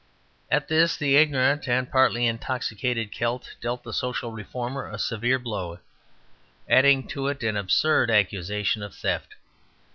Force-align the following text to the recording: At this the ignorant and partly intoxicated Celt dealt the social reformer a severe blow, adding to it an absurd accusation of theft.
At 0.49 0.67
this 0.67 0.97
the 0.97 1.15
ignorant 1.15 1.67
and 1.69 1.87
partly 1.91 2.25
intoxicated 2.25 3.11
Celt 3.11 3.53
dealt 3.61 3.83
the 3.83 3.93
social 3.93 4.31
reformer 4.31 4.89
a 4.89 4.97
severe 4.97 5.37
blow, 5.37 5.77
adding 6.67 7.07
to 7.09 7.27
it 7.27 7.43
an 7.43 7.55
absurd 7.55 8.09
accusation 8.09 8.81
of 8.81 8.95
theft. 8.95 9.35